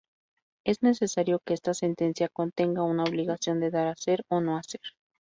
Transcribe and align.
Es 0.65 0.81
necesario 0.81 1.37
que 1.45 1.53
esta 1.53 1.75
sentencia 1.75 2.27
contenga 2.27 2.81
una 2.81 3.03
obligación 3.03 3.59
de 3.59 3.69
dar, 3.69 3.85
hacer 3.87 4.23
o 4.31 4.41
no 4.41 4.57
hacer. 4.57 4.81